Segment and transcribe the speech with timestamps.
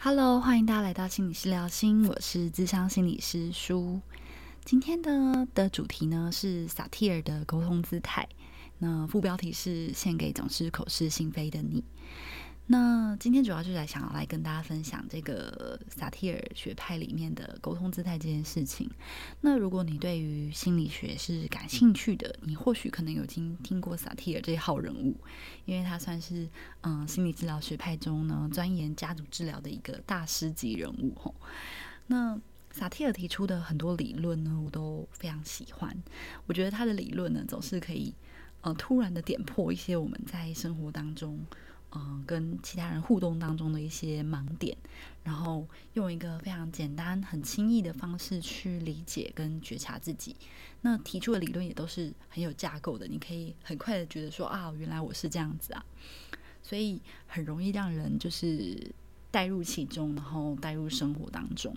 [0.00, 4.00] Hello，欢迎大家来到心理师聊心，我是智商心理师舒。
[4.64, 8.28] 今天的的主题呢是萨提尔的沟通姿态，
[8.78, 11.82] 那副标题是献给总是口是心非的你。
[12.70, 18.90] 那今天主要就是来想要来跟大家分享这个萨提尔学派里面的沟通姿态这件事情。
[19.40, 25.16] 那如果你对于心理学是感兴趣的，你或许可能有经听过萨提尔这一号人物，
[25.64, 26.46] 因为他算是
[26.82, 31.34] 嗯心理治疗学派中呢钻研家族治疗的一个大师级人物吼。
[32.08, 32.38] 那
[32.70, 35.96] 萨提尔提出的很多理论呢，我都非常喜欢。
[36.46, 38.12] 我觉得他的理论呢，总是可以
[38.60, 41.40] 呃突然的点破一些我们在生活当中。
[41.92, 44.76] 嗯，跟其他人互动当中的一些盲点，
[45.24, 50.36] 然后用一个非常简单、很轻易的方式去理解跟觉察自己。
[50.82, 55.82] 那提出的理论也都是很有架构的，你可以很快的觉得说啊，原来我是这样子啊，
[56.62, 58.92] 所以很容易让人就是
[59.30, 61.74] 带入其中，然后带入生活当中。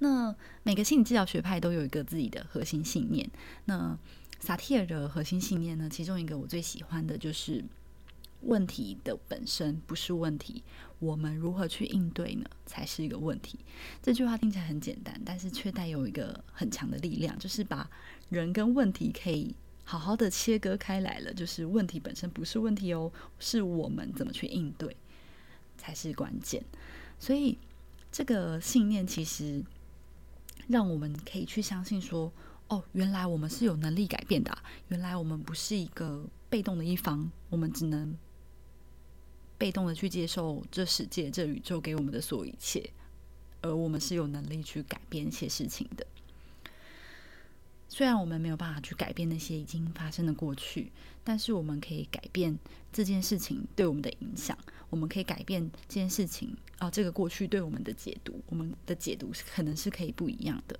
[0.00, 3.30] 那每个心理治疗学派都有一个自己的核心信念。
[3.64, 3.98] 那
[4.38, 7.64] 萨提尔的核心信念呢，其中一个我最喜欢的就是。
[8.46, 10.62] 问题的本身不是问题，
[10.98, 12.44] 我们如何去应对呢？
[12.66, 13.58] 才是一个问题。
[14.02, 17.88] 这句话听起来很简单，但是却带有一个很强的力量，就是把
[18.28, 21.32] 人跟问题可以好好的切割开来了。
[21.32, 24.96] 就是问题本身不是问题哦，是我们怎么去应对
[25.76, 26.62] 才是关键。
[27.18, 27.58] 所以
[28.12, 29.62] 这个信念其实
[30.68, 32.32] 让我们可以去相信说：
[32.68, 34.56] 哦，原来我们是有能力改变的，
[34.88, 38.16] 原来我们不是一个被动的一方，我们只能。
[39.64, 42.90] 被动的去接受这世界、这宇宙给我们的所有一切，
[43.62, 46.06] 而我们是有能力去改变一些事情的。
[47.88, 50.92] 虽然我们没有办法去改变那些已经发生的过去，
[51.24, 52.58] 但是我们可以改变
[52.92, 54.54] 这件事情对我们的影响。
[54.90, 60.78] 我们可以改变这件事情啊，这个过去对我们的解读，我们的解读可能是可以不一样的。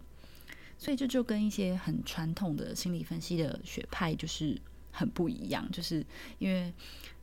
[0.76, 4.60] 所以这就跟一些很传统的心理分析的学派就是
[4.92, 6.04] 很不一样，就是
[6.38, 6.70] 因为。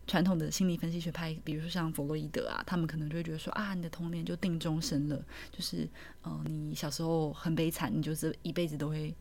[0.07, 5.87] 传统的心理分析学派，比如说像弗洛伊德啊，他们可能就会觉得说啊，你的童年就定终身了，就是
[6.23, 9.15] 呃，你小时候很悲惨，你就是一辈子都会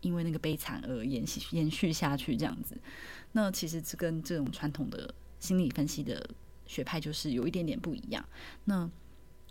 [0.00, 2.76] 因为那个悲惨而延续延续下去这样子。
[3.32, 6.26] 那其实这跟这种传统的心理分析的
[6.66, 8.24] 学派就是有一点点不一样。
[8.64, 8.88] 那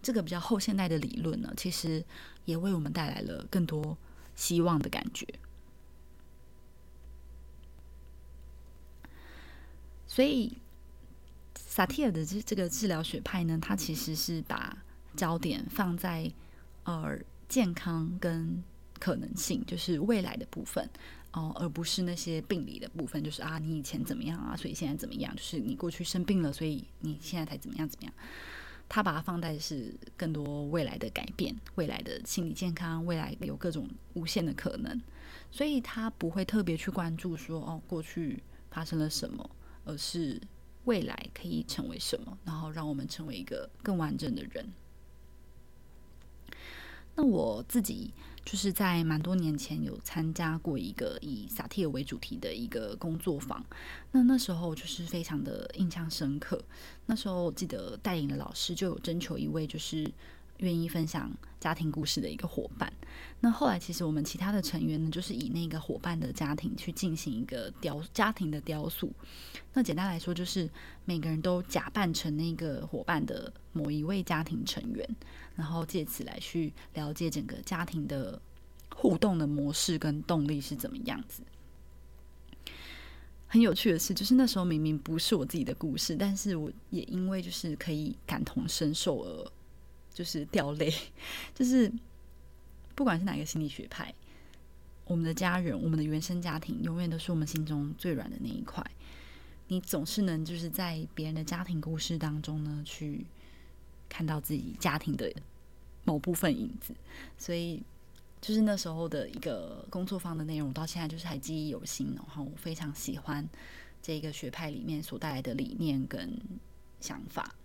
[0.02, 2.04] 这个比较后现代的理论呢，其实
[2.46, 3.98] 也为我们带来了更多
[4.36, 5.28] 希望的感觉。
[10.14, 10.52] 所以。
[11.56, 14.78] 萨提尔的这这个治疗学派呢，它其实是把
[15.16, 16.32] 焦点放在
[16.84, 17.18] 呃
[17.50, 18.64] 健康跟
[19.00, 20.88] 可能性，就是未来的部分
[21.32, 28.14] 哦，而不是那些病理的部分，就是啊你以前怎么样啊，所以现在怎么样，就是你过去生病了，所以你现在才怎么样怎么样。
[28.88, 35.02] 他把它放在是更多未来的改变，未来的心理健康，未来有各种无限的可能，
[35.50, 39.50] 所以他不会特别去关注说哦过去发生了什么，
[39.86, 40.42] 而是。
[40.86, 42.38] 未来可以成为什么？
[42.44, 44.74] 然后让我们成为一个更完整的人。
[47.16, 53.66] 那我自己就是在蛮多年前有参加过一个以萨提尔为主题的一个工作坊。
[54.12, 56.62] 那那时候就是非常的印象深刻。
[57.06, 60.12] 那时候记得带领的老师就有征求一位就是。
[60.58, 62.92] 愿意分享家庭故事的一个伙伴。
[63.40, 69.12] 那后来，其实我们其他的成员呢，就是以那个伙伴的家庭去进行一个雕家庭的雕塑。
[69.74, 70.70] 那简单来说，就是
[71.06, 75.08] 每个人都假扮成那个伙伴的某一位家庭成员，
[75.56, 78.40] 然后借此来去了解整个家庭的
[78.96, 81.42] 互动的模式跟动力是怎么样子。
[83.48, 89.52] 很有趣的是，就是那时候明明不是我自己的故事，但是我也因为就是可以感同身受而。
[90.14, 90.94] 就是掉泪，
[91.56, 91.92] 就是
[92.96, 94.14] 不管是哪个心理学派，
[95.06, 98.86] 我们的家人，我们的原生家庭，永远都是我们心中最软的那一块。
[99.68, 103.26] 你总是能就是在别人的家庭故事当中呢，去
[104.08, 105.34] 看到自己家庭的
[106.04, 106.94] 某部分影子。
[107.38, 107.82] 所以，
[108.40, 112.14] 就是那时候的一个工作坊的内容，到现在就是还记忆犹新。
[112.14, 113.48] 然后，我非常喜欢
[114.02, 116.38] 这个学派里面所带来的理念跟
[117.00, 117.56] 想法。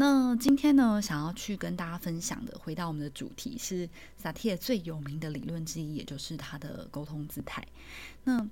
[0.00, 7.66] 那今天呢，想要去跟大家分享的，回到我们的主题是萨提尔最有名的理论之一，也就是他的沟通姿态。
[8.22, 8.48] 那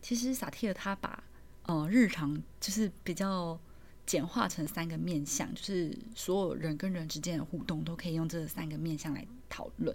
[0.00, 1.22] 其实萨提尔他把
[1.64, 3.60] 呃日常就是比较
[4.06, 9.94] 简化成三个面向，就是所有人跟人之间的互动都可以用这三个面向来讨论。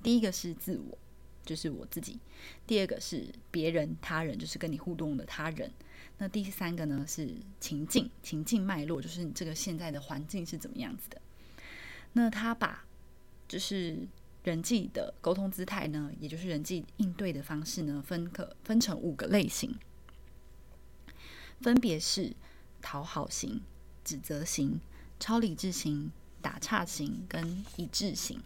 [0.00, 0.96] 第一个是自我，
[1.44, 2.16] 就是我自己；
[2.66, 5.68] 第二个是别人他人，就是跟你互动的他人；
[6.18, 11.20] 那第三个呢是情境，情境脉络，就是你这个现在的环境是怎么样子的。
[12.12, 12.84] 那他把
[13.48, 13.98] 就是
[14.44, 19.78] 人际的沟通姿态呢，也就是人际应对的方式呢，分可分成五个类型，
[21.60, 22.34] 分别是
[22.80, 23.62] 讨好型、
[24.04, 24.80] 指责型、
[25.18, 26.10] 超理智型、
[26.40, 28.42] 打岔型跟一致型。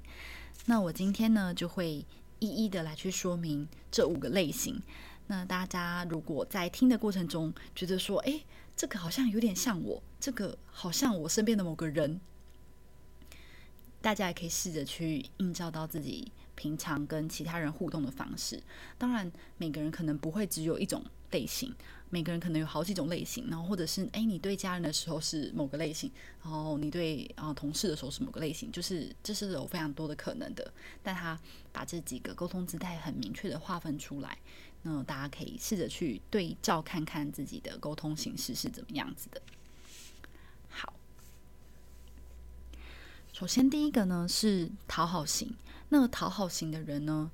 [0.67, 2.05] 那我今天呢就会
[2.47, 4.81] 一一的来去说明这五个类型。
[5.27, 8.41] 那大家如果在听的过程中觉得说，哎，
[8.77, 12.21] 这个好像有点像我，这个好像我身边的某个人，
[14.01, 18.63] 大家也可以试着去映照到自己平常跟其他人互动的方式。
[18.97, 21.75] 当然，每个人可能不会只有一种类型，
[22.11, 23.49] 每个人可能有好几种类型。
[23.49, 26.11] 然后，或者是哎，你对家人的时候是某个类型，
[26.43, 30.73] 然后你对啊同事的时候是某个类型，就是这是有非常多的可能的。
[31.03, 31.39] 但他
[31.73, 34.39] 把这几个沟通姿态很明确的划分出来。
[34.83, 39.43] 那大家可以试着去对照看看自己的沟通形式是怎么样子的。
[40.69, 40.93] 好，
[43.33, 45.57] 首先第一个呢是讨好型。
[45.89, 47.31] 那讨好型的人呢，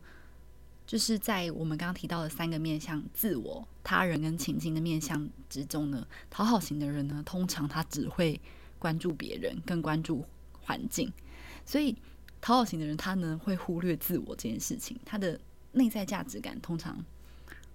[0.92, 8.38] 就是在我们刚刚提到的三个面向——自我、他人跟情境的面向之中呢，讨好型的人呢，通常他只会
[8.78, 10.22] 关注别人，更关注
[10.60, 11.10] 环境。
[11.64, 11.96] 所以，
[12.42, 15.40] 讨好型的人他呢会忽略自我这件事情，他的
[15.72, 17.02] 内在价值感通常。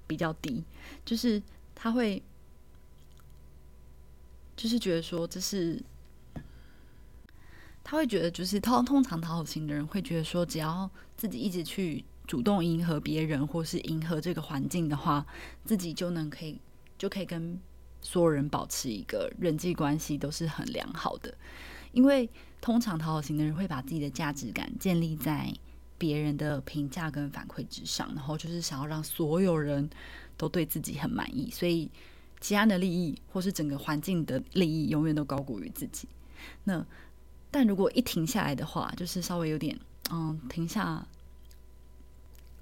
[0.05, 0.63] 比较低，
[1.03, 1.41] 就是
[1.73, 2.21] 他会，
[4.55, 5.81] 就是觉得说这是，
[7.83, 10.87] 他会觉得就是通通常讨好型的人会觉得说，只要
[11.17, 15.25] 自己一直去主动迎合别人或是迎合这个环境的话，
[15.65, 16.59] 自己就能可以
[16.97, 17.59] 就可以跟
[18.01, 21.33] 所有人保持一个人际关系都是很良好的，
[21.93, 22.29] 因为
[22.61, 25.51] 通常讨好型的人会把自己的价值感建立在。
[25.99, 29.89] 别人的评价跟反馈之上，然后就是想要让所有人
[30.37, 31.89] 都对自己很满意，所以
[32.39, 36.07] 其他的利益或是整个环境的利益永远都高过于自己。
[36.65, 36.85] 那
[37.49, 39.75] 但如果一停下来的话，就是稍微有点
[40.11, 41.03] 嗯停下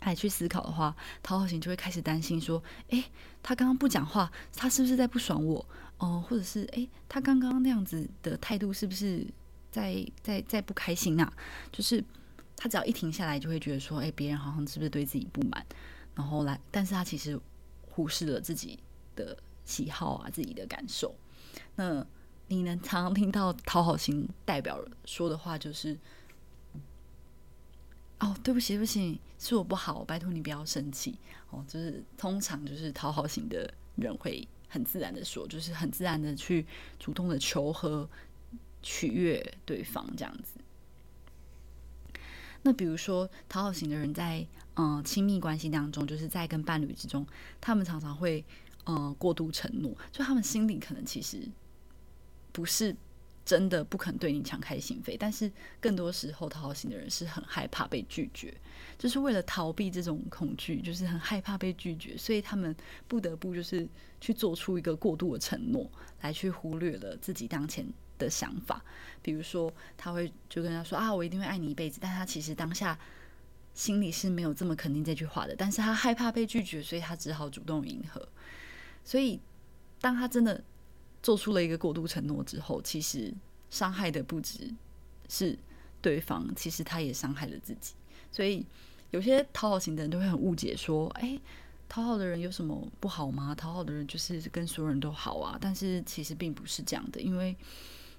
[0.09, 3.03] 来去思考的话，讨好型就会开始担心说：诶，
[3.43, 5.65] 他刚刚不讲话，他是不是在不爽我？
[5.97, 9.25] 哦，或者是诶，他刚刚那样子的态度是不是
[9.71, 11.33] 在在在不开心啊？
[11.71, 12.03] 就是。
[12.57, 15.63] 他只要一停下来，就会觉得说：“哎，别人好像是不是对自己不满？”
[16.15, 17.37] 然后来，但是他其实
[17.81, 18.79] 忽视了自己
[19.13, 21.13] 的喜好啊，自己的感受。
[21.75, 22.03] 那
[22.47, 25.99] 你能常常听到讨好型代表说的话，就是
[28.25, 31.15] ：“哦，对不起，对不起，是我不好，拜托你不要生气。”
[31.51, 36.65] 哦，就是通常就是讨好型的人会很自然的说，就是很自然的去
[36.99, 38.09] 主动的求和、
[38.81, 40.59] 取悦对方这样子。
[42.63, 44.45] 那比如说，讨好型的人在
[44.75, 47.25] 嗯亲密关系当中，就是在跟伴侣之中，
[47.61, 48.43] 他们常常会
[48.85, 51.47] 嗯过度承诺，就他们心里可能其实
[52.51, 52.95] 不是
[53.45, 58.53] 真的不肯对你敞开心扉，但是更多时候讨好型的人是很害怕被拒绝，
[58.97, 62.75] 就是为了逃避这种恐惧，就是很害怕被拒绝，所以他们
[63.07, 63.87] 不得不就是
[64.19, 65.89] 去做出一个过度的承诺，
[66.21, 67.85] 来去忽略了自己当前。
[68.17, 68.81] 的想法，
[69.21, 72.97] 比如说他会就跟他说啊，我一定会爱你一辈子，但他其实当下
[73.73, 78.25] 心里是没有这么肯定这句话的，但是他害怕被拒绝，所以他只好主动迎合。
[79.03, 79.37] 所以
[79.99, 80.63] 当他真的
[81.25, 83.33] 做出了一个过度承诺之后，其实
[83.71, 84.71] 伤害的不只
[85.27, 85.57] 是
[85.99, 87.95] 对方，其实他也伤害了自己。
[88.31, 88.63] 所以
[89.09, 91.39] 有些讨好型的人都会很误解说，哎，
[91.89, 93.55] 讨好的人有什么不好吗？
[93.55, 97.55] 讨好的人就是跟所有人都好啊，但是其实并不是这样的，因为。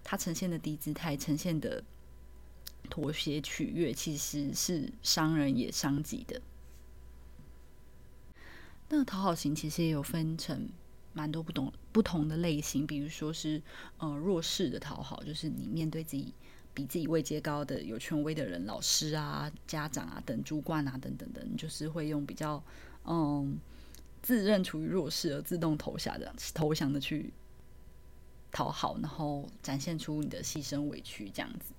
[0.09, 1.83] 他呈现的低姿态，呈现的
[2.89, 6.41] 妥协取悦，其实是伤人也伤己的。
[8.89, 10.69] 那讨好型其实也有分成
[11.17, 13.63] 蛮多不同不同的类型，比如说是
[13.97, 16.35] 呃弱势的讨好，就是你面对自己
[16.75, 22.63] 比自己位阶高的有权威的人，老师啊、家长啊等主管啊等等等，就是会用比较
[23.05, 23.59] 嗯
[24.23, 27.33] 自认处于弱势而自动投降的投降的去。
[28.53, 31.75] 讨好，然后展现出你的牺牲委屈这样子。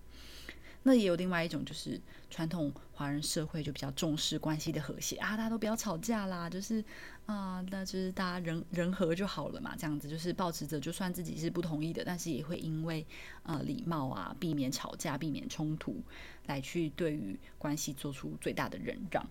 [0.83, 6.83] 那也有另外一种，就是传统华人社会就比较重视关系的和谐啊，大家都不要吵架啦，就是
[7.25, 13.05] 啊，那就是大家人人和就好了嘛，这样子就是保持着，就算自己是不同意的，但是也会因为
[13.43, 16.01] 呃礼貌啊，避免吵架，避免冲突，
[16.45, 19.27] 来去对于关系做出最大的忍让。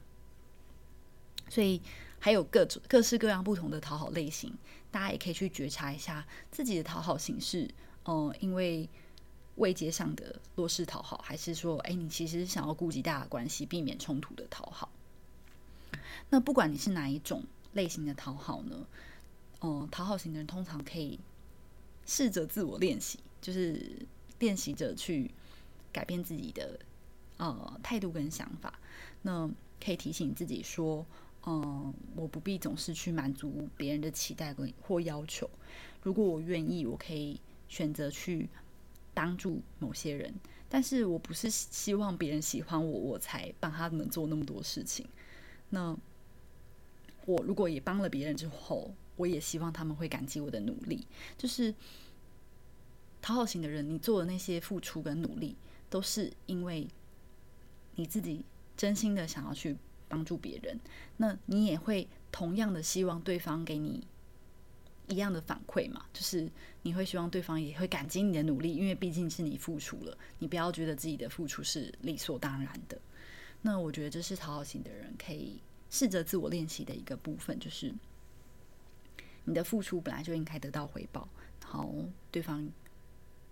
[1.49, 1.81] 所以。
[2.19, 4.53] 还有各种各式各样不同的讨好类型，
[4.91, 7.69] 大家也可以去觉察一下自己的讨好形式。
[8.07, 8.89] 嗯，因为
[9.57, 14.91] 位阶上的弱势讨好，还是说，哎，你其实想要顾及大家关系，避免冲突的讨好。
[16.31, 18.87] 那不管你是哪一种类型的讨好呢？
[19.63, 21.19] 嗯，讨好型的人通常可以
[22.05, 24.07] 试着自我练习，就是
[24.39, 25.31] 练习着去
[25.93, 26.79] 改变自己的
[27.39, 28.79] 呃态度跟想法。
[29.23, 29.49] 那
[29.83, 31.07] 可以提醒自己说，
[31.47, 35.49] 嗯，我不必总是去满足别人的期待跟或要求。
[36.03, 38.49] 如果我愿意，我可以选择去
[39.17, 40.35] 帮助某些人，
[40.69, 45.09] 但是我不是希望别人喜欢我，我才帮他们做那么多事情。
[45.71, 45.97] 那
[47.25, 51.07] 我如果也帮了别人之后，我也希望他们会感激我的努力。
[51.39, 51.75] 就是
[53.23, 55.57] 讨好型的人，你做的那些付出跟努力，
[55.89, 56.87] 都是因为
[57.95, 58.45] 你自己
[58.77, 60.79] 真心的想要去帮助别人。
[61.17, 64.07] 那你也会同样的希望对方给你
[65.09, 66.05] 一样的反馈嘛？
[66.13, 66.51] 就是
[66.83, 73.01] 你会希望对方也会感激你的努力，因为毕竟是你付出了，你不要觉得自己的付出是理所当然的。
[73.63, 75.61] 那我觉得这是讨好型的人可以
[75.91, 77.93] 试着自我练习的一个部分，就是
[79.45, 81.29] 你的付出本来就应该得到回报，
[81.63, 82.69] 然后对方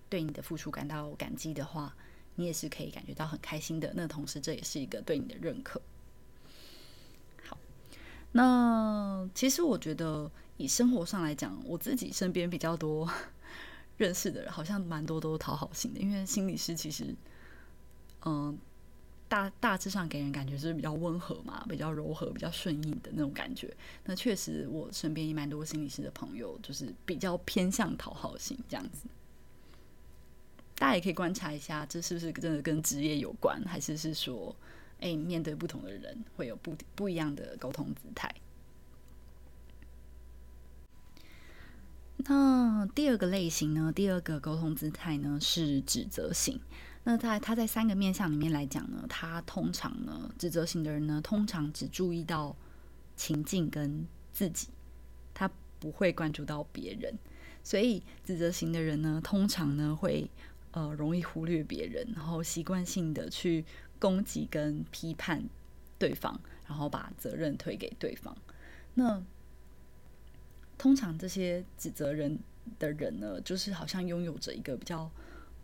[0.09, 1.97] 对你的付出感到感激的话，
[2.35, 3.93] 你也是可以感觉到很开心的。
[3.95, 5.81] 那同时这也是一个对你的认可。
[7.45, 7.59] 好，
[8.33, 13.11] 那其实我觉得以生活上来讲，我自己身边比较多
[13.99, 17.15] 认识的人，好像蛮多都讨好型的，因为心理师其实，
[18.25, 18.59] 嗯。
[19.27, 23.75] 大大致上给人感觉是比较温和嘛，比较柔和、比较顺应的那种感觉。
[24.05, 29.09] 那确实，我身边也蛮多心理师的朋友，就是比较偏向讨好型这样子。
[30.77, 34.55] 大家也可以观察一下，这是不是真的跟职业有关，还是是说，
[35.01, 38.33] 哎，面对不同的人会有不不一样的沟通姿态。
[42.17, 43.93] 那第二个类型呢？
[43.95, 46.61] 第二个沟通姿态呢是指责型。
[47.03, 52.57] 那在他在三个面相里面来讲呢，他通常呢，指责型的人呢，通常只注意到
[53.15, 54.69] 情境跟自己，
[55.35, 57.19] 他不会关注到别人。
[57.63, 60.31] 所以指责型的人呢，通常呢会
[60.71, 63.65] 呃容易忽略别人，然后习惯性的去
[63.99, 65.45] 攻击跟批判
[65.99, 68.35] 对方，然后把责任推给对方。
[68.95, 69.23] 那
[70.79, 72.39] 通常这些指责人
[72.79, 75.11] 的人呢，就是好像拥有着一个比较。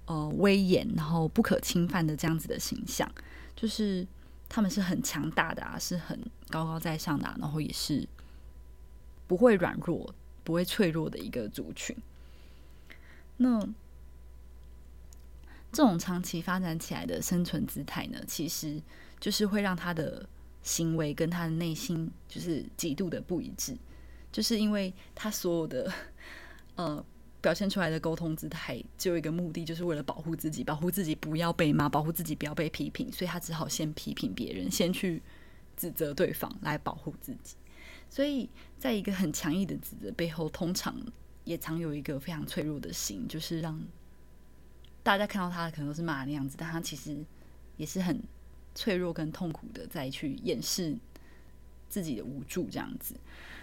[0.06, 3.08] 呃，威严，然后不可侵犯的这样子的形象，
[3.54, 4.04] 就是
[4.48, 8.08] 他们是很强大的啊，是很高高在上的，然后也是
[9.28, 10.12] 不会软弱、
[10.42, 11.96] 不会脆弱的一个族群。
[13.36, 13.60] 那
[15.70, 18.82] 这种长期发展起来的生存姿态呢，其实
[19.20, 20.28] 就是会让他的
[20.64, 23.76] 行为跟他的内心就是极度的不一致，
[24.32, 25.92] 就是因为他所有的
[26.76, 27.04] 呃。
[27.42, 35.22] 表现出来的沟通姿态只有一个目的，就是为了保护自己，保护自己不要被骂，保护自己不要被批评，所以他只好先批评别人，先去
[35.74, 37.56] 指责对方来保护自己。
[38.10, 38.46] 所以
[38.78, 40.94] 在一个很强硬的指责背后，通常
[41.44, 43.82] 也常有一个非常脆弱的心，就是让
[45.02, 47.24] 大家看到他可能都是骂那样子，但他其实
[47.78, 48.22] 也是很
[48.74, 50.94] 脆弱跟痛苦的，再去掩饰
[51.88, 53.14] 自己的无助这样子。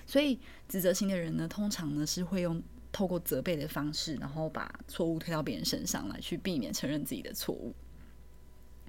[0.07, 2.59] 所以指责型的人呢，通常呢是会用。
[2.89, 7.71] 透过责备的方式，然后把错误推到别人身上来，去避免承认自己的错误，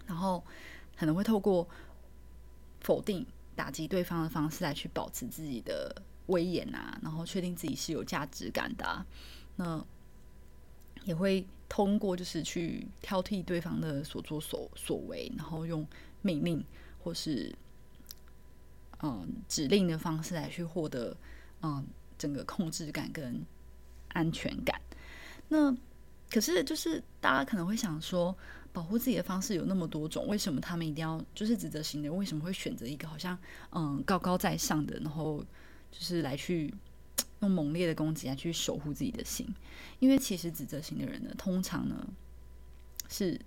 [0.06, 0.42] 然后
[0.96, 1.68] 可能会透过
[2.80, 5.94] 否定、打击对方的方式来去保持自己的
[6.26, 9.04] 威严啊，然后确定自己是有价值感的。
[9.56, 9.84] 那
[11.04, 15.86] 也会通过就是去挑剔对方的所作所所为，然后用
[16.22, 16.64] 命令
[17.02, 17.54] 或是
[19.02, 21.16] 嗯指令的方式来去获得
[21.62, 21.86] 嗯
[22.16, 23.44] 整个控制感跟。
[24.12, 24.80] 安全感。
[25.48, 25.70] 那
[26.30, 28.34] 可是，就是大家可能会想说，
[28.72, 32.10] 保护自己的方式有那么多种，为什么他们一定要就是指责型的？
[32.10, 33.38] 为什么会选择一个好像
[33.70, 35.44] 嗯高高在上的，然后
[35.92, 36.72] 就是来去
[37.40, 39.46] 用猛烈的攻击来去守护自己的心？
[40.00, 42.08] 因为其实指责型的人呢，通常呢
[43.10, 43.38] 是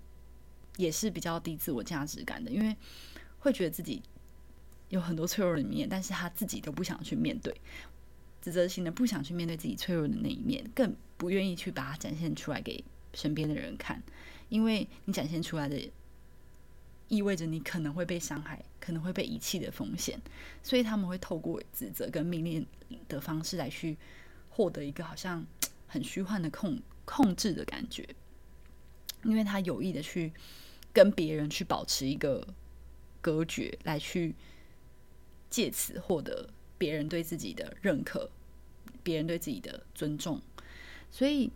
[0.78, 2.78] 也是比较低自我价值感的，因为
[3.40, 4.00] 会觉得自己
[4.92, 7.54] 有很多脆弱的一面，但是他自己都不想去面对。
[8.42, 12.84] 指责型的不想去面对自己脆弱的那一面，更不愿意去把它展现出来给
[13.14, 14.02] 身边的人看，
[14.50, 15.92] 因为你展现出来的
[17.08, 20.20] 意味着你可能会被伤害，可能会被遗弃的风险，
[20.64, 22.66] 所以他们会透过指责跟命令
[23.08, 23.96] 的方式来去
[24.50, 25.46] 获得一个好像
[25.88, 28.08] 很虚幻的控控制的感觉，
[29.24, 30.34] 因为他有意的去
[30.92, 32.48] 跟别人去保持一个
[33.22, 34.34] 隔绝，来去
[35.52, 36.50] 借此获得。
[36.78, 38.28] 别人对自己的认可，
[39.04, 40.42] 别人对自己的尊重，
[41.12, 41.52] 所以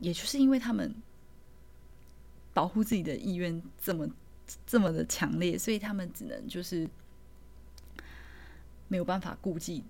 [0.00, 0.92] 也就是因为他们
[2.52, 4.08] 保护自己的意愿这么
[4.66, 6.90] 这么的强烈，所以他们只能就是
[8.88, 9.84] 没有办法顾及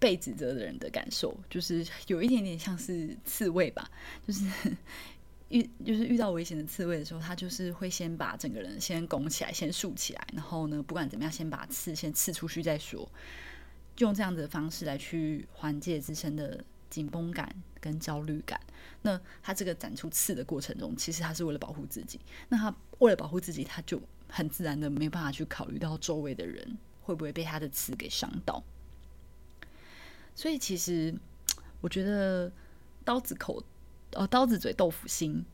[0.00, 3.88] 被指责的人的感受，就是有一点点像是刺猬吧，
[4.26, 4.44] 就是
[5.50, 13.10] 遇就是遇到危险的刺猬的时候，他就是会先把整个人先拱起来，先竖起来，然后呢，不管怎么样，先把刺先刺出去再说，
[13.98, 18.60] 用这样子的方式来去缓解自身的紧绷感跟焦虑感。
[19.02, 22.20] 那他这个展出刺的过程中，其实他是为了保护自己。
[22.48, 28.62] 那他为了保护自己，他就很自然的没办法去考虑到周围的人会不会被他的刺给伤到。
[30.36, 31.12] 所以其实
[31.80, 32.52] 我觉得
[33.04, 33.64] 刀子口。
[34.14, 35.44] 哦，刀子嘴豆腐心，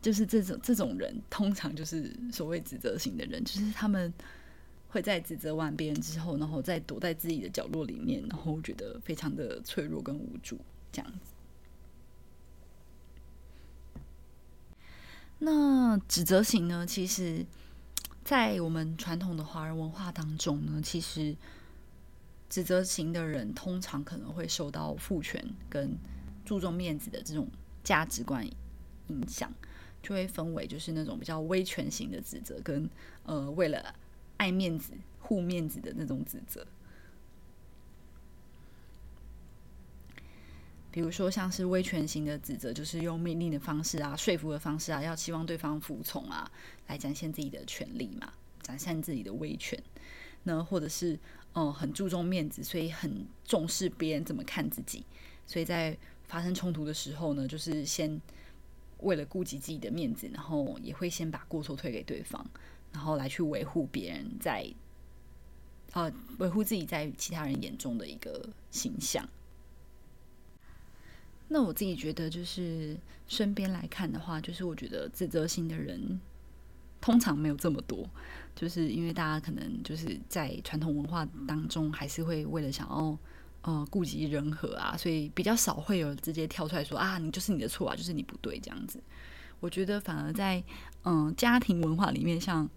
[0.00, 4.10] 就是这种这种人，通常就是所谓指责型的人，就是他们
[4.88, 10.58] 会在指责完别人之后，然后再躲在自己的角落里面，然后觉得非常的脆弱跟无助
[10.90, 11.34] 这样子。
[15.38, 16.86] 那指责型呢？
[16.86, 17.44] 其实，
[18.24, 21.36] 在我们传统的华人文化当中呢，其实
[22.48, 25.94] 指责型的人通常可能会受到父权跟
[26.46, 27.46] 注重面子的这种。
[27.86, 28.44] 价值观
[29.06, 29.48] 影响，
[30.02, 32.90] 就会分为就是那种比较威权型的指责，跟
[33.22, 33.94] 呃为了
[34.38, 36.66] 爱面子、护面子的那种指责。
[40.90, 46.50] 比如说，像是威权型的指责，就是用命令的方式啊、说服的方式啊，要希望对方服从啊，
[46.88, 49.80] 来展现自己的权利嘛，展现自己的威权。
[50.42, 51.16] 那或者是
[51.52, 55.04] 嗯很注重面子，所以很重视别人怎么看自己，
[55.46, 55.96] 所以在
[56.28, 58.20] 发生冲突的时候呢，就是先
[58.98, 62.44] 为了顾及自己的面子，然后也会先把过错推给对方，
[62.92, 64.68] 然后来去维护别人在，
[65.92, 69.28] 呃，维护自己在其他人眼中的一个形象。
[71.48, 72.96] 那我自己觉得，就是
[73.28, 76.20] 身边来看的话，就是我觉得自责心的人
[77.00, 78.08] 通常没有这么多，
[78.56, 83.16] 就是因为大家可能就是在传统文化当中，还是会为了想要。
[83.62, 89.02] 呃，顾及人和啊，所以比较少会有直接跳出来说啊，你就是你的错啊，就是你不对这样子。
[89.58, 90.62] 我觉得反而在
[91.02, 92.68] 嗯家庭文化里面，像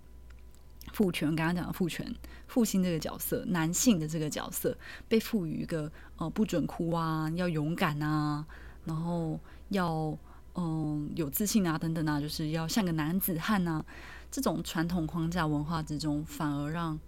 [0.91, 2.11] 父权，刚刚讲的父权，
[2.47, 4.75] 父亲这个角色，男性的这个角色，
[5.07, 8.43] 被赋予一个呃不准哭啊，要勇敢啊，
[8.85, 10.17] 然后要
[10.55, 13.85] 嗯有自信啊等等啊，就是要像个男子汉啊，
[14.31, 16.99] 这种传统框架文化之中，反而让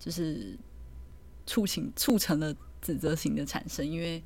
[0.00, 0.58] 就是
[1.46, 2.52] 促请促成了。
[2.80, 4.22] 指责型的产生，因为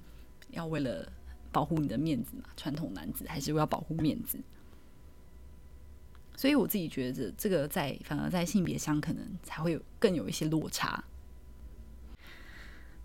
[0.51, 1.11] 要为了
[1.51, 4.38] 保护你的面子嘛，传统男子还是要保护面子，
[6.37, 11.05] 所以我自己觉得这个在反而在性别上可能才会有更有一些落差。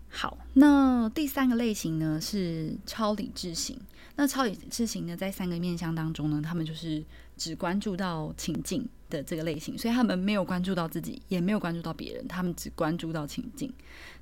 [0.08, 3.80] 好，那第三个类型呢是超理智型。
[4.16, 7.04] 那超理智型呢，在三个面向当中呢，他们就是
[7.36, 8.88] 只关注到情境。
[9.10, 13.70] 的这个类型，所以他们没有关注到自己，也没有关注到别人，他们只关注到情境。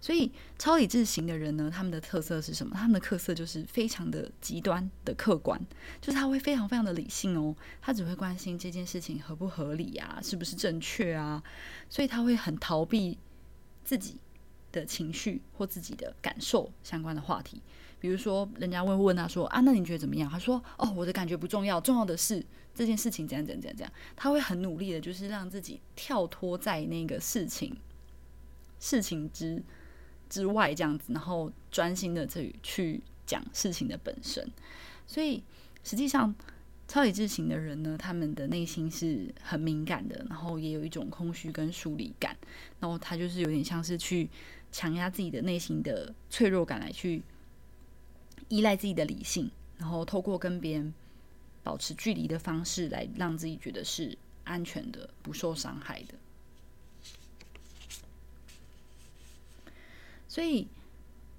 [0.00, 2.74] 所以超理智型的人呢，他们的特色是什么？
[2.74, 5.60] 他们的特色就是非常的极端的客观，
[6.00, 11.40] 就是他会非常非常的理性哦，他只会关心这件事情合不合理啊，是不是正确啊，
[11.88, 13.18] 所以他会很逃避
[13.84, 14.16] 自己
[14.72, 17.60] 的情绪或自己的感受相关的话题。
[18.00, 22.40] 比如说，人家会问他说：“啊，那你觉得怎么样？”他说：“哦，我的感觉不重要，重要的是
[22.78, 27.76] 这件事情怎样怎样怎样。”他会很努力的，就是让自己跳脱在那个事情
[28.78, 29.62] 事情之
[30.30, 34.48] 之外这样子，然后专心的去去讲事情的本身。
[35.06, 35.42] 所以，
[35.82, 36.34] 实际上
[36.86, 42.36] 超理智型的人呢，他们的内心是很敏感的，然后也有一种空虚跟疏离感，
[42.78, 44.30] 然后他就是有点像是去
[44.70, 47.22] 强压自己的内心的脆弱感来去。
[48.50, 50.94] 依赖自己的理性，然后透过跟别人
[51.68, 56.14] 保持距离的方式来让自己觉得是安全的、不受伤害的。
[60.26, 60.66] 所以，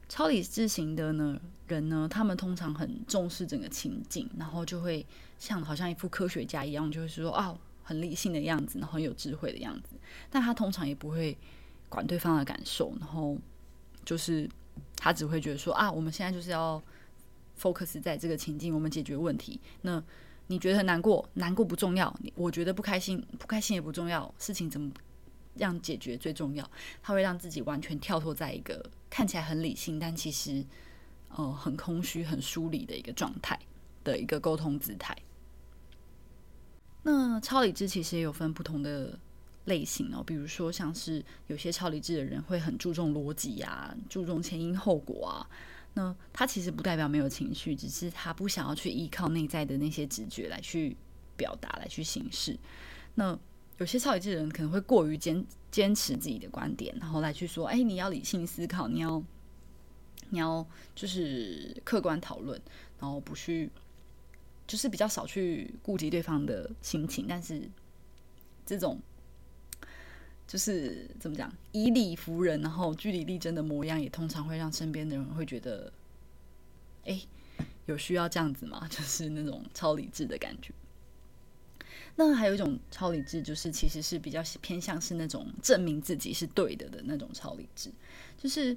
[0.08, 5.04] 超理智型的呢人呢，他们通常很重视整个情境，然后就会
[5.40, 9.96] 像好像一副科学家一样，就是说啊，很理性的样子，然后很有智慧的样子。
[10.30, 11.36] 但他通常也不会
[11.90, 13.36] 管对方的感受，然后
[14.06, 14.48] 就是
[14.96, 16.80] 他只会觉得说啊，我们现在就是要。
[17.60, 19.60] Focus 在这个情境，我们解决问题。
[19.82, 20.02] 那
[20.48, 22.12] 你觉得难过，难过不重要。
[22.34, 24.34] 我觉得不开心，不开心也不重要。
[24.40, 24.92] 事情怎么
[25.56, 26.68] 样解决最重要。
[27.04, 30.66] 他会让自己完全跳脱在一个看起来很理性，但其实
[31.36, 33.60] 呃很空虚、很疏离的一个状态
[34.04, 35.16] 的一个沟通姿态。
[37.04, 39.18] 那超理智其实也有分不同的
[39.66, 45.48] 类型哦，比如说像是有些超理智的人会很注重逻辑啊，注重前因后果啊。
[45.94, 50.96] 那他其实不代表没有情绪，只是他不想要去依靠内在的那些直觉来去
[51.36, 52.58] 表达、来去行事。
[53.16, 53.38] 那
[53.78, 59.22] 有些超级智人可能会过于坚坚持自己的观点，然后来去说：“哎，你要理性思考，你要
[60.30, 62.62] 你要就是客观讨论，
[63.00, 63.70] 然后不去，
[64.68, 67.70] 就是比较少去顾及对方的心情，但是
[68.66, 69.02] 这种
[70.50, 75.94] 就是怎么讲，以理服人，然后据理力争的模样，也通常会让身边的人会觉得，
[77.06, 77.22] 哎，
[77.86, 78.86] 有需要这样子吗？
[78.90, 80.74] 就是那种超理智的感觉。
[82.16, 87.92] 那还有一种超理智，就是其实是比较偏向是那种证明自己是对的的那种超理智，
[88.36, 88.76] 就是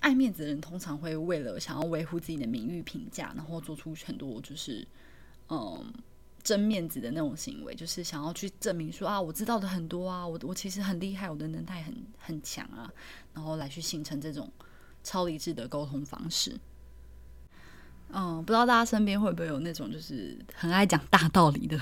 [0.00, 4.84] 爱面子的人通常会为了想要维护自己的名誉评价，然后做出很多就是
[5.48, 5.94] 嗯
[6.44, 12.92] 争面子的那种行为，就是想要去证明说啊，我知道的很多啊，我我其实很厉害，我的能耐很很强啊，
[13.34, 14.50] 然后来去形成这种
[15.02, 16.58] 超理智的沟通方式。
[18.10, 21.80] 嗯，不知道大家身边会不会有那种就是很爱讲大道理的。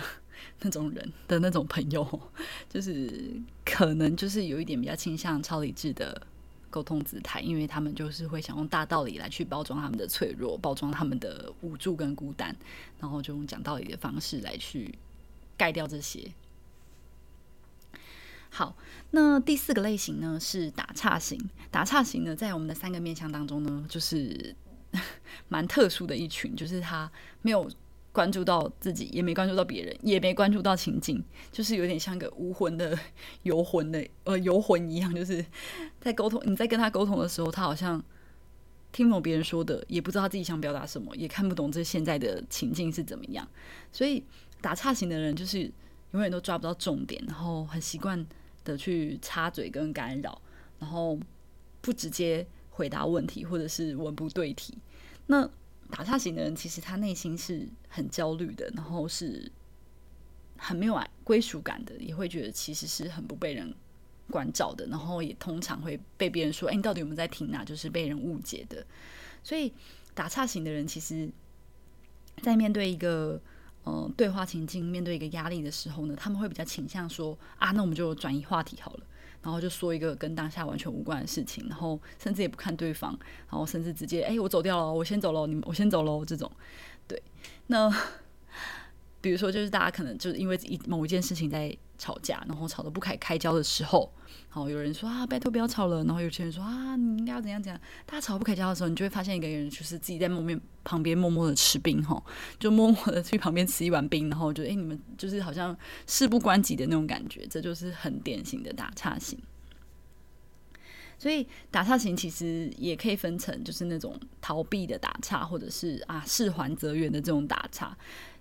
[0.63, 2.21] 那种人的那种朋友，
[2.67, 3.31] 就是
[3.63, 6.27] 可能就是有一点比较倾向超理智的
[6.71, 12.57] 沟通姿态，因为他们就是会想用大道理来去包装他们的脆弱，包装他们的无助跟孤单，
[12.99, 14.99] 然后就用讲道理的方式来去
[15.57, 16.33] 盖掉这些。
[18.49, 18.77] 好，
[19.11, 24.55] 那第四个类型呢是打岔型，打岔型呢在我们的三个面向当中呢，就是
[25.49, 27.11] 蛮特殊的一群，就是他
[27.43, 27.71] 没有。
[28.13, 32.99] 关注到自己，也没关注到别人，也没关注到情境，就是有点像个无魂的
[33.43, 35.45] 游魂的呃游魂一样，就是
[36.01, 36.43] 在沟通。
[36.45, 38.03] 你在跟他沟通的时候，他好像
[38.91, 43.49] 听不懂别人说的，也不知道他自己想表达什么，也看不懂这现在的情境是怎么样。
[43.93, 44.25] 所以
[44.61, 45.71] 打岔型的人就是
[46.11, 48.27] 永远都抓不到重点，然后很习惯
[48.65, 50.43] 的去插嘴跟干扰，
[50.81, 51.17] 然后
[51.81, 54.77] 不直接回答问题，或者是文不对题。
[55.29, 55.49] 那
[55.91, 59.51] 打岔型的人，其实他内心是很焦虑的，然后是
[60.57, 63.75] 很没有归属感的，也会觉得其实是很不被人
[64.31, 68.87] 关照的，然后也通常会被别人说：“哎，你到底有没有在听啊？”就是被人误解的。
[69.43, 69.73] 所以
[70.15, 71.31] 打岔型的人，其实，
[72.43, 73.41] 在面对一个
[73.85, 79.07] 嗯对话情境、面对一个压力的时候呢，他们会比较倾向说：“啊，那我们就转移话题好了。”
[79.43, 83.19] 然后就说一个跟当下完全无关的事情，然后甚至也不看对方，
[83.51, 86.51] 然后甚至直接哎，我走掉了，我先走了，你们我先走了，这种，
[87.07, 87.23] 对，
[87.67, 87.93] 那。
[89.23, 94.11] 比如说，就是大家可能就是因为一某一件事情在吵架，然后吵得不开开交的时候，
[94.49, 97.79] 好有人说啊，拜托不要吵了，然后有些人说啊，你应该要怎样怎样。
[98.07, 102.21] 大家吵不开交的时候，你就会发现一个人就是自己在默面旁边默默的吃冰哈，
[102.59, 109.39] 就默默的去旁边吃一碗冰，然后就哎你们就是好像事不关己的那种感觉，这就是很典型的打岔型。
[111.21, 117.95] 所以打岔型其实也可以分成，就是那种逃避的打岔，或者是啊事缓则圆的这种打岔。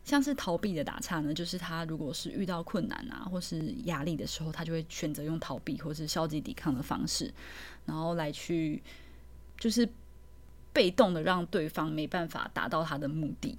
[0.05, 7.29] 像是逃避的打岔呢，就是他如果是遇到困难啊，或是压力的时候，他就会选择用逃避或是消极抵抗的方式，
[7.85, 8.81] 然后来去
[9.57, 9.87] 就是
[10.71, 13.57] 被动的让对方没办法达到他的目的。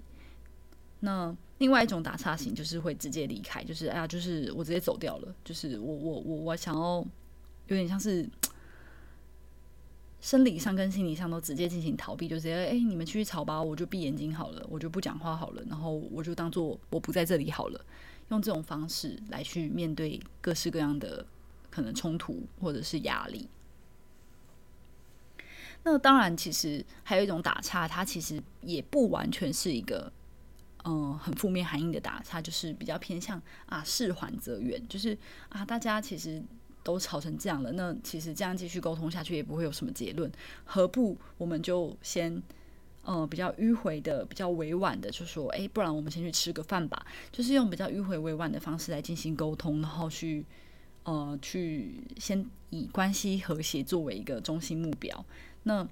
[1.00, 7.06] 那另外一种打岔型就是会直接离开，就是哎呀，就是我直接走掉了，就是我我我我想要
[7.66, 8.26] 有点像是。
[10.20, 17.84] 生理上跟心理上都直接进行逃避，就直接哎，你们去吵吧，我就闭眼睛好了，我就不讲话好了，然后我就当做我不在这里好了，
[18.28, 21.24] 用这种方式来去面对各式各样的
[21.70, 23.48] 可能冲突或者是压力。
[25.84, 30.12] 那当然，其实还有一种打岔，它其实也不完全是一个
[30.84, 35.16] 嗯很负面含义的打岔，就是比较偏向啊事缓则圆，就是
[35.48, 36.42] 啊大家其实。
[36.92, 40.30] 都吵成这样了，那其实这样继续沟通下去也不会有什么结论，
[40.64, 42.42] 何不我们就先，
[43.04, 50.44] 呃，比较迂回的、比较委婉的，就说，哎，不然我们先去吃个饭吧，就是用比较迂回委婉的方式来进行沟通，然后去，
[51.04, 55.24] 呃，去先以关系和谐作为一个中心目标，
[55.62, 55.86] 那。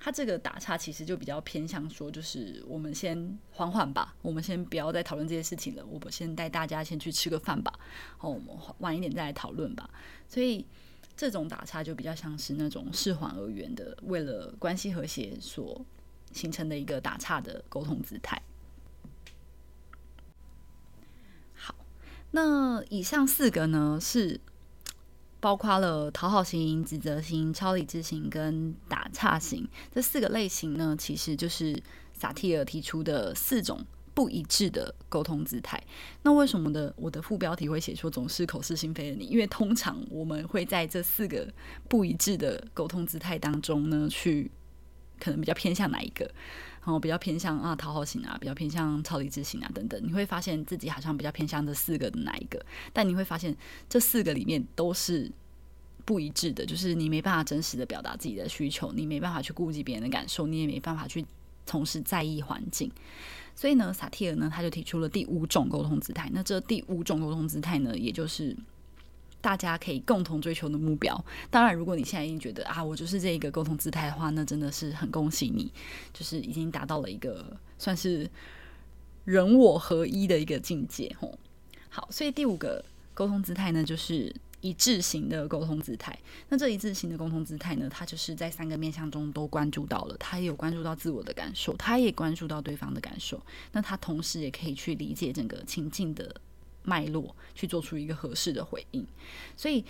[0.00, 7.72] 他这个打岔其实就比较偏向说，就是我们先缓缓吧，我们先不要再讨论这些事情了，我们先带大家先去吃个饭吧，
[8.16, 9.90] 好，我们晚一点再来讨论吧。
[10.28, 10.64] 所以
[11.16, 15.84] 这种打岔就比较像是那种事缓而圆的，为了关系和谐所
[16.32, 18.40] 形成的一个打岔的沟通姿态。
[21.54, 21.74] 好，
[22.30, 24.40] 那以上四个呢是。
[25.40, 31.80] 包括了讨好型、指责型、超理智型跟打岔型这四个类型呢，其实就是
[32.12, 35.80] 萨提尔提出的四种不一致的沟通姿态。
[36.22, 39.26] 那为什么的我的副标题会写出总是口是心非的你？
[39.26, 41.46] 因为通常我们会在这四个
[41.88, 44.50] 不一致的沟通姿态当中呢，去
[45.20, 46.24] 可能比较偏向哪一个？
[46.84, 52.64] 然后比较偏向啊讨好型啊，比较偏向超理智型啊等等，你会发现自己好像比较偏向这四个的哪一个？
[52.92, 53.54] 但你会发现
[53.88, 55.30] 这四个里面都是
[56.06, 61.26] 不一致的，就是你没办法真实的表达自己的需求，你没办法去顾及别人的感受，你也没办法去
[61.66, 62.90] 同时在意环境。
[63.54, 66.30] 所以呢，萨提尔呢，他就提出了第五种沟通姿态。
[66.32, 68.56] 那这第五种沟通姿态呢，也就是
[69.40, 71.24] 大家可以共同追求的目标。
[71.50, 75.72] 当然，如果你现在已经觉得啊，我就是这一个沟通姿态的话，那真的是很恭喜你，
[76.12, 78.30] 就是已经达到了一个算是
[79.24, 81.14] 人我合一的一个境界。
[81.20, 81.38] 吼，
[81.88, 84.34] 好，所以第五个沟通姿态呢，就是。
[84.60, 87.88] 一致型的沟通姿态，那这一致型的沟通姿态呢？
[87.88, 93.40] 它就是在三个面向中都关注到了，他也有关注到自我的感受，他也关注到对方的感受。
[93.70, 96.34] 那他同时也可以去理解整个情境的
[96.88, 99.06] 脉络，去做出一个合适的回应。
[99.56, 99.84] 所以，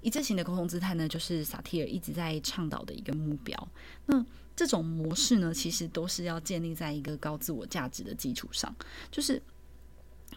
[0.00, 3.68] 一致型的沟通姿态呢，就是萨提尔一直在倡导的一个目标。
[4.06, 4.24] 那
[4.56, 8.74] 这种模式呢，其实都是要建立在一个高自我价值的基础上。
[9.10, 9.40] 就是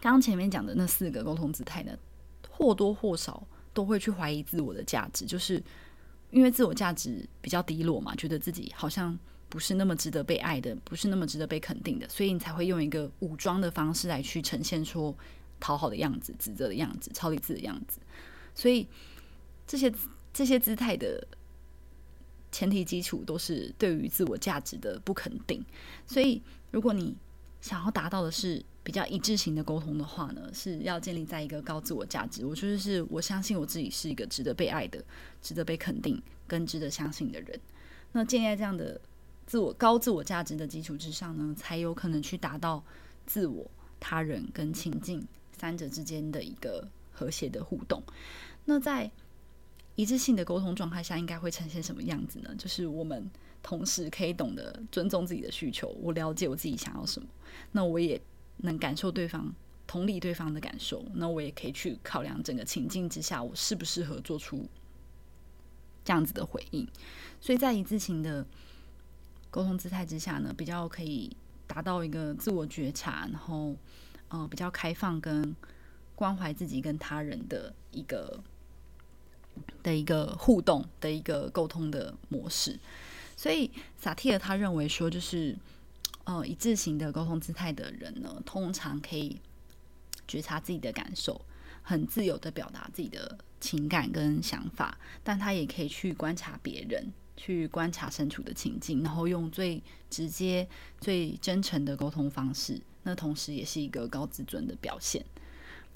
[0.00, 1.98] 刚刚前面讲的那四个沟通姿态呢，
[2.48, 3.46] 或多或少。
[3.74, 5.60] 都会去怀疑自我的价值，就是
[6.30, 15.12] 因为自我价值比较低落嘛，觉得自己好像不是那么值得被爱的，不是那么值得被肯定的，所以你才会用一个武装的方式来去呈现出
[15.64, 17.98] 讨好的样子、指责的样子、超理智的样子。
[18.54, 18.86] 所以
[19.66, 19.90] 这些
[20.30, 21.26] 这些姿态的
[22.52, 25.64] 前提基础都是对于自我价值的不肯定。
[26.06, 27.16] 所以如果你
[27.62, 28.62] 想要达到的是。
[28.84, 32.44] 比较一致性的沟通的话呢，是要建立在一个高自我价值。
[32.44, 35.02] 我觉得是我相信我自己是一个值得被爱的、
[35.40, 37.58] 值得被肯定、跟值得相信的人。
[38.12, 39.00] 那建立在这样的
[39.46, 42.84] 自我高自我价值的基础之上呢，才有可能去达到
[43.24, 45.26] 自我、他人跟情境
[45.58, 48.02] 三者之间的一个和谐的互动。
[48.64, 49.10] 那在
[49.94, 52.54] 一致性的沟通状态下，应该会呈现什么样子呢？
[52.58, 53.30] 就是我们
[53.62, 57.28] 同时可以懂得尊重自己的需求，我了解我自己想要什么，
[57.72, 58.20] 那我也。
[58.58, 59.52] 能感受对方，
[59.84, 64.64] 同理对方的感受，那我也可以去考量整个情境之下，我适不适合做出
[66.04, 66.86] 这样子的回应。
[67.40, 68.46] 所以在一致性的
[69.50, 71.36] 沟通姿态之下呢，比较可以
[71.66, 73.74] 达到一个自我觉察，然后
[74.28, 75.54] 呃比较开放跟
[76.14, 78.42] 关怀自己跟他人的一个
[79.82, 82.78] 的一个互动的一个沟通的模式。
[83.36, 85.56] 所以萨提尔他认为说，就是。
[86.26, 89.38] 呃，一致型的沟通姿态的人呢，通常可以
[90.26, 91.38] 觉察自己的感受，
[91.82, 100.68] 很自由的表达自己的情感跟想法，但他也可以去观察别人，去观察身处的情境，然后用最直接、
[101.00, 102.80] 最真诚的沟通方式。
[103.02, 105.24] 那同时也是一个高自尊的表现。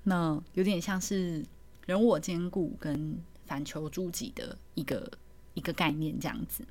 [0.05, 1.44] 那有点像是
[1.87, 5.11] 人我兼顾跟反求诸己的一个
[5.55, 6.64] 一个概念这样子。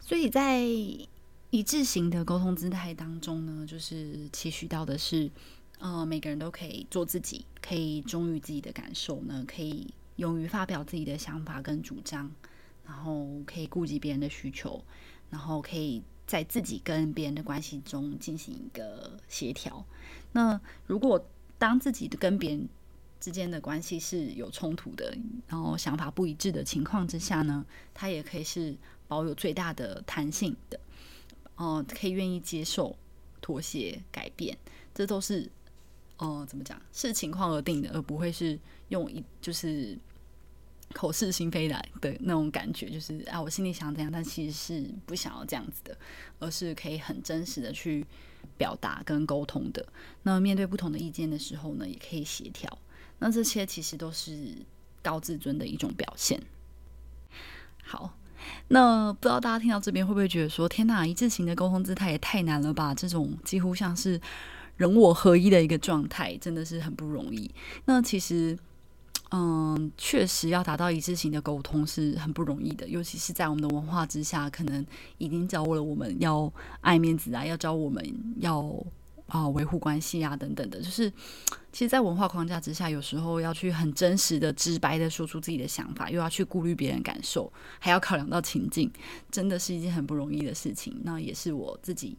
[0.00, 5.30] 所以在一致型的沟通姿态当中呢，就是期许到的是，
[5.78, 12.30] 呃，每个人都可以做自己，可以忠于自己的感受呢，可以勇于发表自己的想法跟主张，
[12.86, 14.84] 然后可以顾及别人的需求，
[15.30, 19.84] 然后可以在自己跟别人的关系中进行一个协调。
[20.32, 21.24] 那如果
[21.58, 22.68] 当自己的跟别人
[23.20, 25.16] 之间的关系是有冲突的，
[25.46, 28.76] 然后想法不一致的情况之下呢，他也可以是
[29.08, 30.78] 保有最大的弹性的。
[31.56, 32.96] 哦，可以愿意接受、
[33.40, 34.58] 妥协、改变，
[34.92, 35.48] 这都是
[36.18, 36.80] 哦，怎么讲？
[36.92, 39.96] 视情况而定的，而不会是用一就是
[40.94, 45.94] 口是心非来的那种感觉，就是啊，我心里想怎样，但其实是不想要这样子的，
[46.38, 48.06] 而是可以很真实的去
[48.56, 49.86] 表达跟沟通的。
[50.22, 52.78] 那面对不同的意见的时候呢，也可以协调。
[53.18, 54.54] 那这些其实都是
[55.02, 56.40] 高自尊的一种表现。
[57.82, 58.14] 好。
[58.68, 62.94] 那不知道大家听到这边会不会觉得说：“天哪，一致型的沟通姿态也太难了吧？
[62.94, 64.20] 这种几乎像是
[64.76, 67.50] 人我合一的一个状态，真的是很不容易。”
[67.86, 68.58] 那其实，
[69.30, 74.84] 嗯，确实要达到一致性的沟通是很不容易的，尤其是在我们的文化之下，可能
[75.18, 78.04] 已经教了我们要爱面子啊，要教我们
[78.38, 78.84] 要。
[79.26, 81.10] 啊，维护关系啊，等等的，就是
[81.72, 88.92] 其实，在文化框架之下，有时候要去很真实的、直白的说出自己的想法，又要去顾虑别人感受，还要考量到情境，
[89.30, 91.00] 真的是一件很不容易的事情。
[91.04, 92.14] 那也是我自己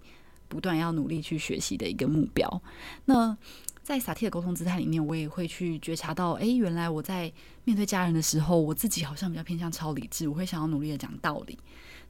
[0.47, 2.61] 不断要努力去学习的一个目标。
[3.05, 3.37] 那
[3.85, 7.31] 在萨提的沟通姿态里面，我也会去觉察到，哎，原来我在
[7.65, 11.55] 面对家人的时候，我自己好像比较偏向超理智，我会想要努力的讲道理。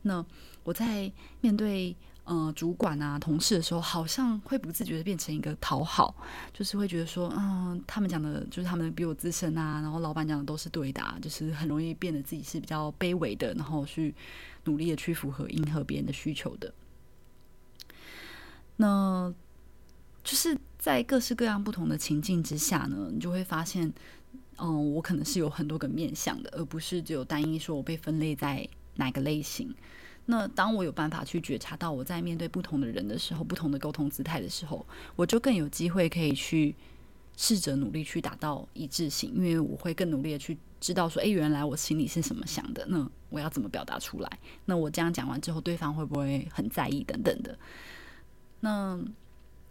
[0.04, 0.26] 那
[0.64, 1.12] 我在
[1.42, 6.16] 面对呃，主管啊，同事的时候，好像会不自觉的变成一个讨好，
[6.54, 14.16] 就是会觉得说，嗯，他们讲的，就是他们比我资深啊，然后老板讲的都是对的，啊就是很容易变得自己是比较卑微的，然后去
[14.64, 16.74] 努力的去符合迎合别人的需求的。
[18.78, 19.34] 那
[20.26, 23.94] 就是在各式各样不同的情境之下呢，你就会发现，
[24.58, 29.74] 嗯，我可能是有很多个面向的，而不是只有单一说我被分类在哪个类型。
[30.26, 34.84] 那当我有办法去觉察到我在面对不同的人的时候，不同的沟通姿态的时候，
[35.16, 36.76] 我就更有机会可以去
[37.38, 44.40] 试着努力去达到一致性，因为我会更努力的去知道说，诶，原来我心里是什么想的，那我要怎么表达出来？
[44.66, 47.56] 那我这样讲完之后，对方会不会很在意等等的？
[48.62, 49.00] 那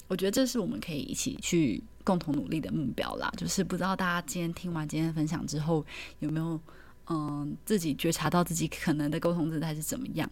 [0.09, 3.33] 我觉得这是我们可以一起去共同努力的目标啦。
[3.37, 5.85] 就是不知道大家今天听完今天的分享之后，
[6.21, 6.61] 有没有？
[7.07, 10.27] 嗯，自己觉察到自己可能的沟通姿态是怎么样？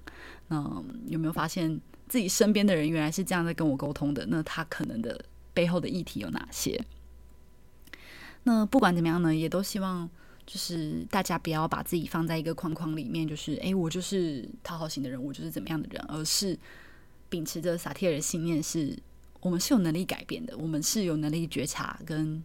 [0.49, 4.25] 那有没有发现自己身边的人原来是这样在跟我沟通的？
[4.31, 6.83] 那他可能的背后的议题有哪些？
[8.45, 10.09] 那不管怎么样呢，也都希望
[10.47, 16.59] 就是大家不要把自己放在一个框框里面，就是诶，我就是讨好型的人，我就是怎么样的人，而是
[17.29, 18.99] 秉持着萨提尔的信念，是
[19.43, 22.43] 我们是有能力改变的，我们是有能力觉察跟。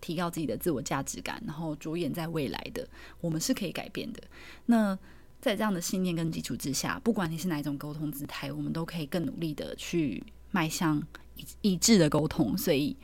[0.00, 2.86] 提高自己的自我价值感，然后着眼在未来的，
[3.22, 4.22] 我们是可以改变的。
[4.66, 4.94] 那
[5.40, 11.02] 在这样的信念跟基础之下，不管你是哪一种沟通姿态，我们都可以更努力的去迈向
[11.62, 12.54] 一致的沟通。
[12.58, 12.94] 所以，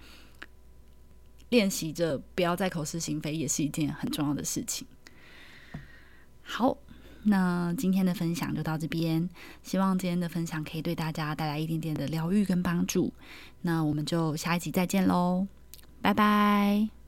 [1.49, 4.87] 练习着不要再口是心非，也是一件很重要的事情。
[6.43, 6.77] 好，
[7.23, 9.29] 那今天的分享就到这边，
[9.63, 13.13] 希望今天的分享可以对大家带来一点点的疗愈跟帮助。
[13.63, 15.47] 那我们就下一集再见喽。
[16.01, 17.00] 拜拜。